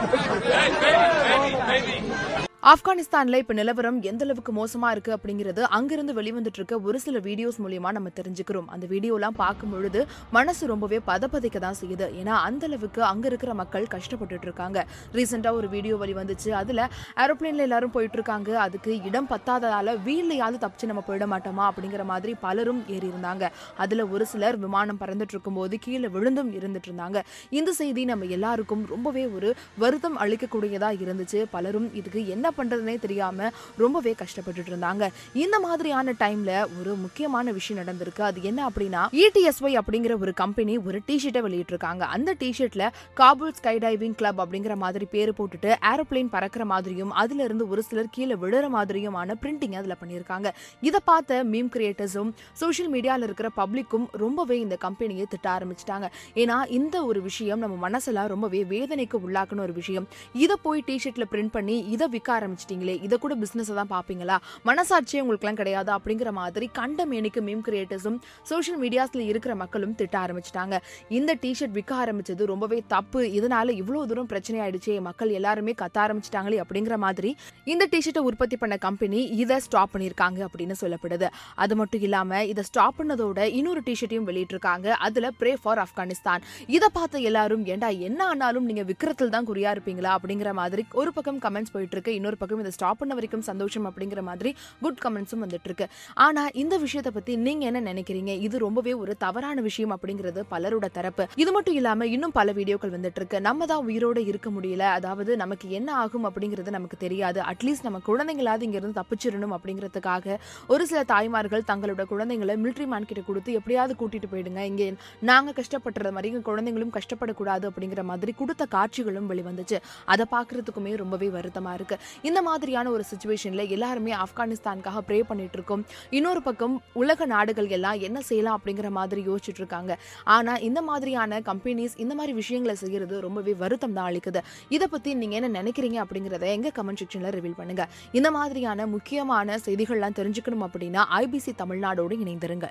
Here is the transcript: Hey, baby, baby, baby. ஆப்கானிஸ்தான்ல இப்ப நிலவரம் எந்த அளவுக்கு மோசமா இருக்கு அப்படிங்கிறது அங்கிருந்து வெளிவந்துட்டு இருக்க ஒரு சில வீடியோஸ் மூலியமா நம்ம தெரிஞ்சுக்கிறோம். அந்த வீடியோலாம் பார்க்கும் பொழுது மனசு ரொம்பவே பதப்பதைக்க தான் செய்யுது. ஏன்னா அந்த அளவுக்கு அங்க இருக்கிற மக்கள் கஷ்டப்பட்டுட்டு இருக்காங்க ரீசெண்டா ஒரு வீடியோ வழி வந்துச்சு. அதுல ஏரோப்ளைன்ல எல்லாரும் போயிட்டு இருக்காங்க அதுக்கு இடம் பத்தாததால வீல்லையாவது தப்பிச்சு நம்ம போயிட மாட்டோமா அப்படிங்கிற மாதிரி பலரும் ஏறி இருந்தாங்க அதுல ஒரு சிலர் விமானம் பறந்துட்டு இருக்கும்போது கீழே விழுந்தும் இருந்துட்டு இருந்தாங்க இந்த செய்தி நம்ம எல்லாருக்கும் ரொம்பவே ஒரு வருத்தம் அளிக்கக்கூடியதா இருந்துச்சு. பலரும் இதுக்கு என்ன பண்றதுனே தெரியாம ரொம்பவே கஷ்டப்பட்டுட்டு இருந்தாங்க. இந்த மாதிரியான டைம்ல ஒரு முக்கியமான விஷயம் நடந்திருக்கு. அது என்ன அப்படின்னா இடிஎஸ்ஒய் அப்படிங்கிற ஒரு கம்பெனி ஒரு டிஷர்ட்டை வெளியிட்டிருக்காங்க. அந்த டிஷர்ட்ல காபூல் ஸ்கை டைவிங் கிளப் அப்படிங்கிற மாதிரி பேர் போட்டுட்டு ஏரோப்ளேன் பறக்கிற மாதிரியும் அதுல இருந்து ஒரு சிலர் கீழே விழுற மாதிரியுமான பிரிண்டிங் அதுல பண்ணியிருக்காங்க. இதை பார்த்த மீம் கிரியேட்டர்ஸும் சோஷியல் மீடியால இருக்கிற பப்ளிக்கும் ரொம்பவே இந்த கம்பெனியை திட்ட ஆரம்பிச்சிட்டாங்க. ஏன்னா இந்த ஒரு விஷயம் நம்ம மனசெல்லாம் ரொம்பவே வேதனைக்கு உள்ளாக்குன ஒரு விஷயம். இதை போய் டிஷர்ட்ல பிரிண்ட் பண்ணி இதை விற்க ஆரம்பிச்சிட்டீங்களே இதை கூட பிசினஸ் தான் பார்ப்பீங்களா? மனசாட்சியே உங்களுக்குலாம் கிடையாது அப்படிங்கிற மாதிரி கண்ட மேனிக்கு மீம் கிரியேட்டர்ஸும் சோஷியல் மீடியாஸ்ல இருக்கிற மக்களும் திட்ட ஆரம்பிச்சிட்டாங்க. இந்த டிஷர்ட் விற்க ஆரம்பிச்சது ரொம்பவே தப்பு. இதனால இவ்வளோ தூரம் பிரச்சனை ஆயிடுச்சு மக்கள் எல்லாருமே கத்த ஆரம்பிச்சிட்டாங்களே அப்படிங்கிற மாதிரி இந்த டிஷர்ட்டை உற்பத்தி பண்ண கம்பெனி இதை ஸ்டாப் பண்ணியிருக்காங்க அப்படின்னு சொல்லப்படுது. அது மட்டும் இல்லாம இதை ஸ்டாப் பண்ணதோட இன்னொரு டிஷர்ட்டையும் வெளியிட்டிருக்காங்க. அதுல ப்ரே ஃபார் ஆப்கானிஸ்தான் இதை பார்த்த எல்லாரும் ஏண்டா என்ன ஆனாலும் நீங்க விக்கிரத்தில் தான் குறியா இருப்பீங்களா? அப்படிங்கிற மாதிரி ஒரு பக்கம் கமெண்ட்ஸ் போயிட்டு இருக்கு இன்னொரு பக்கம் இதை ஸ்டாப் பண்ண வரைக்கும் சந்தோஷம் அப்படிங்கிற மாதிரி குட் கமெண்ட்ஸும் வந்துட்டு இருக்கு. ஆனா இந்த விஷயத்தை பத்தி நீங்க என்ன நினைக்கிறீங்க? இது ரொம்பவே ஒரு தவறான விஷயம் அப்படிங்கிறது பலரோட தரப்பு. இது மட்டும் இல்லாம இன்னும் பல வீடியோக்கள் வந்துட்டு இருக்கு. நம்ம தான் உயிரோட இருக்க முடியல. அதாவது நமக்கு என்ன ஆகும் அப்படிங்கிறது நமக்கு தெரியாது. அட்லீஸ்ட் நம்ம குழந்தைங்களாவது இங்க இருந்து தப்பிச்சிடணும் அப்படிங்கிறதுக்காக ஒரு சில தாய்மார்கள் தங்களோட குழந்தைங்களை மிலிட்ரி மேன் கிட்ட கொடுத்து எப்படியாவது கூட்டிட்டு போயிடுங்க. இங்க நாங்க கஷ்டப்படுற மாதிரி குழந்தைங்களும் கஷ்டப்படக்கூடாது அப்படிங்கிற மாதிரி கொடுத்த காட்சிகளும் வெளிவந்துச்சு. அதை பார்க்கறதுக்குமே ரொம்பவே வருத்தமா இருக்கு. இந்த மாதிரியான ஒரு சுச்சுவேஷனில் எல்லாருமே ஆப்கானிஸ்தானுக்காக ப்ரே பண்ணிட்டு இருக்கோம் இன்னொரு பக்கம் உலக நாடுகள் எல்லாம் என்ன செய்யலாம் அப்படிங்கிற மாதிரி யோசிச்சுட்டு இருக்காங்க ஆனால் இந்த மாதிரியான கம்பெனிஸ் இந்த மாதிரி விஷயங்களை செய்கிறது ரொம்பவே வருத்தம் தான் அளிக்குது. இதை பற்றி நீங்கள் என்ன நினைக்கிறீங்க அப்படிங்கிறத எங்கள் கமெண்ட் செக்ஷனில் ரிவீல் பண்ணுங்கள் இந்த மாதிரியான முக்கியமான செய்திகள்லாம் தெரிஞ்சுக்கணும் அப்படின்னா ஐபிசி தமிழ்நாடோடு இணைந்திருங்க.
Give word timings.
Hey, 0.00 0.70
baby, 0.80 1.60
baby, 1.66 2.00
baby. 2.00 2.29
ஆப்கானிஸ்தான்ல 2.68 3.38
இப்ப 3.40 3.52
நிலவரம் 3.58 3.98
எந்த 4.08 4.22
அளவுக்கு 4.24 4.52
மோசமா 4.56 4.88
இருக்கு 4.94 5.10
அப்படிங்கிறது 5.14 5.60
அங்கிருந்து 5.76 6.12
வெளிவந்துட்டு 6.18 6.58
இருக்க 6.60 6.74
ஒரு 6.88 6.98
சில 7.04 7.18
வீடியோஸ் 7.26 7.58
மூலியமா 7.64 7.90
நம்ம 7.96 8.08
தெரிஞ்சுக்கிறோம். 8.18 8.66
அந்த 8.74 8.84
வீடியோலாம் 8.90 9.36
பார்க்கும் 9.38 9.72
பொழுது 9.74 10.00
மனசு 10.36 10.66
ரொம்பவே 10.70 10.98
பதப்பதைக்க 11.06 11.58
தான் 11.64 11.78
செய்யுது. 11.78 12.06
ஏன்னா 12.22 12.34
அந்த 12.48 12.64
அளவுக்கு 12.68 13.00
அங்க 13.10 13.24
இருக்கிற 13.30 13.52
மக்கள் 13.60 13.86
கஷ்டப்பட்டுட்டு 13.94 14.46
இருக்காங்க 14.48 14.84
ரீசெண்டா 15.18 15.52
ஒரு 15.60 15.70
வீடியோ 15.76 15.96
வழி 16.02 16.16
வந்துச்சு. 16.20 16.50
அதுல 16.60 16.84
ஏரோப்ளைன்ல 17.24 17.64
எல்லாரும் 17.68 17.94
போயிட்டு 17.96 18.18
இருக்காங்க 18.20 18.50
அதுக்கு 18.64 18.90
இடம் 19.10 19.30
பத்தாததால 19.32 19.94
வீல்லையாவது 20.08 20.60
தப்பிச்சு 20.64 20.90
நம்ம 20.92 21.04
போயிட 21.08 21.28
மாட்டோமா 21.34 21.64
அப்படிங்கிற 21.70 22.06
மாதிரி 22.12 22.34
பலரும் 22.44 22.84
ஏறி 22.96 23.08
இருந்தாங்க 23.12 23.50
அதுல 23.86 24.06
ஒரு 24.14 24.26
சிலர் 24.34 24.60
விமானம் 24.66 25.00
பறந்துட்டு 25.04 25.36
இருக்கும்போது 25.36 25.80
கீழே 25.86 26.10
விழுந்தும் 26.18 26.52
இருந்துட்டு 26.60 26.90
இருந்தாங்க 26.92 27.24
இந்த 27.60 27.76
செய்தி 27.80 28.04
நம்ம 28.12 28.30
எல்லாருக்கும் 28.38 28.84
ரொம்பவே 28.94 29.24
ஒரு 29.38 29.50
வருத்தம் 29.84 30.20
அளிக்கக்கூடியதா 30.26 30.92
இருந்துச்சு. 31.06 31.40
பலரும் 31.56 31.90
இதுக்கு 32.02 32.20
என்ன 32.36 32.46
பண்றதுனே 32.56 32.98
தெரியாம 32.98 33.50
ரொம்பவே 33.76 34.14
கஷ்டப்பட்டுட்டு 34.18 34.70
இருந்தாங்க. 34.70 35.08
இந்த 35.32 35.58
மாதிரியான 35.58 36.12
டைம்ல 36.12 36.66
ஒரு 36.80 36.94
முக்கியமான 36.94 37.50
விஷயம் 37.50 37.84
நடந்திருக்கு. 37.84 38.20
அது 38.20 38.42
என்ன 38.42 38.68
அப்படின்னா 38.68 39.02
இடிஎஸ்ஒய் 39.12 39.78
அப்படிங்கிற 39.78 40.20
ஒரு 40.20 40.34
கம்பெனி 40.34 40.78
ஒரு 40.78 41.00
டிஷர்ட்டை 41.06 41.40
வெளியிட்டிருக்காங்க. 41.46 41.98
அந்த 41.98 42.34
டிஷர்ட்ல 42.40 42.88
காபூல் 43.16 43.52
ஸ்கை 43.52 43.78
டைவிங் 43.78 44.14
கிளப் 44.14 44.40
அப்படிங்கிற 44.40 44.76
மாதிரி 44.76 45.04
பேர் 45.04 45.32
போட்டுட்டு 45.32 45.74
ஏரோப்ளேன் 45.82 46.28
பறக்கிற 46.30 46.64
மாதிரியும் 46.64 47.10
அதுல 47.10 47.44
இருந்து 47.44 47.68
ஒரு 47.68 47.82
சிலர் 47.82 48.08
கீழே 48.10 48.34
விழுற 48.34 48.68
மாதிரியுமான 48.74 49.34
பிரிண்டிங் 49.42 49.74
அதுல 49.74 49.96
பண்ணியிருக்காங்க. 50.04 50.48
இதை 50.80 51.00
பார்த்த 51.04 51.44
மீம் 51.44 51.70
கிரியேட்டர்ஸும் 51.74 52.32
சோஷியல் 52.52 52.92
மீடியால 52.92 53.22
இருக்கிற 53.22 53.48
பப்ளிக்கும் 53.56 54.06
ரொம்பவே 54.12 54.60
இந்த 54.60 54.76
கம்பெனியை 54.76 55.26
திட்ட 55.28 55.58
ஆரம்பிச்சிட்டாங்க. 55.58 56.10
ஏன்னா 56.34 56.70
இந்த 56.70 57.04
ஒரு 57.04 57.22
விஷயம் 57.22 57.58
நம்ம 57.58 57.90
மனசெல்லாம் 57.90 58.26
ரொம்பவே 58.26 58.64
வேதனைக்கு 58.64 59.18
உள்ளாக்குன 59.28 59.60
ஒரு 59.60 59.72
விஷயம். 59.72 60.08
இதை 60.32 60.56
போய் 60.62 60.84
டிஷர்ட்ல 60.86 61.24
பிரிண்ட் 61.32 61.48
பண்ணி 61.50 61.78
இதை 61.78 62.08
விற்க 62.08 62.39
ஆரம்பிச்சிட்டீங்களே 62.40 62.96
இதை 63.02 63.18
கூட 63.18 63.34
பிசினஸ் 63.34 63.72
தான் 63.80 63.92
பார்ப்பீங்களா? 63.94 64.38
மனசாட்சியே 64.64 65.20
உங்களுக்குலாம் 65.24 65.58
கிடையாது 65.62 65.92
அப்படிங்கிற 65.96 66.30
மாதிரி 66.40 66.66
கண்ட 66.80 67.06
மேனிக்கு 67.06 67.40
மீம் 67.48 67.64
கிரியேட்டர்ஸும் 67.68 68.18
சோஷியல் 68.42 68.80
மீடியாஸ்ல 68.82 69.22
இருக்கிற 69.30 69.54
மக்களும் 69.54 69.94
திட்ட 69.94 70.18
ஆரம்பிச்சிட்டாங்க. 70.24 70.76
இந்த 71.08 71.36
டிஷர்ட் 71.42 71.76
விற்க 71.78 71.94
ஆரம்பிச்சது 72.04 72.44
ரொம்பவே 72.44 72.78
தப்பு. 72.86 73.22
இதனால 73.38 73.68
இவ்வளோ 73.80 74.02
தூரம் 74.10 74.26
பிரச்சனை 74.26 74.58
ஆயிடுச்சு 74.64 75.00
மக்கள் 75.08 75.30
எல்லாருமே 75.38 75.74
கத்த 75.82 75.98
ஆரம்பிச்சிட்டாங்களே 76.04 76.58
அப்படிங்கிற 76.64 76.96
மாதிரி 76.96 77.30
இந்த 77.64 77.88
டிஷர்ட்டை 77.92 78.22
உற்பத்தி 78.30 78.56
பண்ண 78.56 78.76
கம்பெனி 78.76 79.22
இதை 79.42 79.58
ஸ்டாப் 79.66 79.92
பண்ணியிருக்காங்க 79.94 80.38
அப்படின்னு 80.46 80.74
சொல்லப்படுது. 80.82 81.28
அது 81.54 81.76
மட்டும் 81.76 82.04
இல்லாம 82.08 82.44
இதை 82.44 82.64
ஸ்டாப் 82.70 82.98
பண்ணதோட 83.00 83.40
இன்னொரு 83.58 83.82
டிஷர்ட்டையும் 83.86 84.28
வெளியிட்டிருக்காங்க. 84.30 84.88
அதுல 85.06 85.30
ப்ரே 85.40 85.54
ஃபார் 85.62 85.82
ஆப்கானிஸ்தான் 85.84 86.42
இதை 86.76 86.88
பார்த்த 86.92 87.24
எல்லாரும் 87.30 87.64
ஏண்டா 87.66 87.88
என்ன 88.08 88.20
ஆனாலும் 88.24 88.64
நீங்க 88.64 88.82
விக்கிரத்தில் 88.82 89.34
தான் 89.34 89.48
குறியா 89.48 89.70
இருப்பீங்களா? 89.74 90.10
அப்படிங்கிற 90.18 90.52
மாதிரி 90.52 90.84
ஒரு 90.92 91.12
பக்கம் 91.12 91.38
கமெண்ட்ஸ் 91.38 91.72
போயிட்டு 91.72 91.96
இருக்கு 91.96 92.14
இன்னொரு 92.14 92.29
பக்கம் 92.36 92.58
இதை 92.58 92.70
ஸ்டாப் 92.70 92.98
பண்ண 92.98 93.14
வரைக்கும் 93.14 93.40
சந்தோஷம் 93.40 93.86
அப்படிங்கிற 93.86 94.22
மாதிரி 94.22 94.56
குட் 94.80 94.98
கமெண்ட்ஸும் 95.04 95.42
வந்துட்டு 95.42 95.68
இருக்கு. 95.70 95.88
ஆனா 96.14 96.46
இந்த 96.52 96.76
விஷயத்தை 96.76 97.12
பத்தி 97.12 97.36
நீங்க 97.36 97.64
என்ன 97.64 97.92
நினைக்கிறீங்க? 97.92 98.40
இது 98.40 98.58
ரொம்பவே 98.58 98.94
ஒரு 98.94 99.16
தவறான 99.16 99.60
விஷயம் 99.60 99.98
அப்படிங்கிறது 99.98 100.42
பலரோட 100.50 100.86
தரப்பு. 100.92 101.26
இது 101.34 101.52
மட்டும் 101.52 101.74
இல்லாம 101.74 102.06
இன்னும் 102.06 102.32
பல 102.32 102.52
வீடியோக்கள் 102.52 102.94
வந்துட்டு 102.96 103.20
இருக்கு. 103.20 103.40
நம்ம 103.40 103.66
தான் 103.66 103.86
உயிரோட 103.86 104.26
இருக்க 104.26 104.50
முடியல. 104.50 104.78
அதாவது 104.78 105.36
நமக்கு 105.36 105.70
என்ன 105.70 105.94
ஆகும் 105.94 106.26
அப்படிங்கிறது 106.30 106.68
நமக்கு 106.68 106.96
தெரியாது. 106.96 107.40
அட்லீஸ்ட் 107.40 107.82
நம்ம 107.82 108.00
குழந்தைங்களாவது 108.06 108.62
இங்க 108.62 108.76
இருந்து 108.76 109.00
தப்பிச்சிடணும் 109.00 109.54
அப்படிங்கிறதுக்காக 109.56 110.36
ஒரு 110.66 110.86
சில 110.86 111.02
தாய்மார்கள் 111.02 111.62
தங்களோட 111.66 112.04
குழந்தைங்களை 112.10 112.56
மிலிட்ரி 112.64 112.86
மேன் 112.86 113.06
கிட்ட 113.06 113.22
கொடுத்து 113.26 113.52
எப்படியாவது 113.52 113.94
கூட்டிட்டு 114.00 114.28
போயிடுங்க. 114.32 114.58
இங்க 114.58 114.92
நாங்க 115.20 115.52
கஷ்டப்படுற 115.56 116.12
மாதிரி 116.12 116.36
குழந்தைங்களும் 116.36 116.98
கஷ்டப்படக்கூடாது 116.98 117.70
அப்படிங்கிற 117.70 118.02
மாதிரி 118.02 118.32
கொடுத்த 118.32 118.66
காட்சிகளும் 118.66 119.30
வெளிவந்துச்சு. 119.30 119.78
அதை 120.04 120.26
பார்க்கறதுக்குமே 120.32 120.96
ரொம்பவே 120.96 121.28
வருத்தமா 121.28 121.72
இருக்கு. 121.72 121.98
இந்த 122.28 122.42
மாதிரியான 122.42 122.90
ஒரு 122.90 123.04
சுச்சுவேஷனில் 123.10 123.72
எல்லாருமே 123.76 124.14
ஆப்கானிஸ்தானுக்காக 124.24 125.02
ப்ரே 125.08 125.20
பண்ணிட்டு 125.30 125.58
இருக்கோம் 125.58 125.84
இன்னொரு 126.18 126.42
பக்கம் 126.48 126.74
உலக 127.02 127.26
நாடுகள் 127.34 127.70
எல்லாம் 127.76 128.00
என்ன 128.08 128.18
செய்யலாம் 128.28 128.56
அப்படிங்கிற 128.58 128.90
மாதிரி 128.98 129.22
யோசிச்சுட்டு 129.30 129.62
இருக்காங்க 129.62 129.92
ஆனால் 130.36 130.62
இந்த 130.68 130.82
மாதிரியான 130.82 131.40
கம்பெனிஸ் 131.50 131.96
இந்த 132.04 132.14
மாதிரி 132.20 132.34
விஷயங்களை 132.40 132.76
செய்கிறது 132.82 133.16
ரொம்பவே 133.26 133.54
வருத்தம் 133.62 133.96
தான் 133.98 134.08
அளிக்குது. 134.10 134.42
இதை 134.76 134.88
பற்றி 134.94 135.14
நீங்கள் 135.22 135.38
என்ன 135.40 135.54
நினைக்கிறீங்க 135.60 135.98
அப்படிங்கிறத 136.04 136.46
எங்கள் 136.56 136.76
கமெண்ட் 136.78 137.02
செக்ஷனில் 137.02 137.34
ரிவீல் 137.38 137.58
பண்ணுங்கள் 137.60 137.90
இந்த 138.18 138.30
மாதிரியான 138.38 138.86
முக்கியமான 138.96 139.58
செய்திகள்லாம் 139.66 140.18
தெரிஞ்சுக்கணும் 140.20 140.66
அப்படின்னா 140.68 141.04
ஐபிசி 141.24 141.54
தமிழ்நாடோடு 141.62 142.16
இணைந்திருங்க. 142.24 142.68